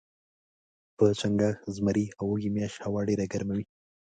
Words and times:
په 0.97 1.05
چنګاښ، 1.19 1.55
زمري 1.75 2.05
او 2.19 2.25
وږي 2.31 2.49
میاشت 2.55 2.77
هوا 2.85 3.01
ډیره 3.09 3.25
ګرمه 3.33 3.53
وي 3.57 3.65